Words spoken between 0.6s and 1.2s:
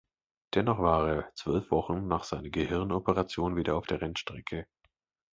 war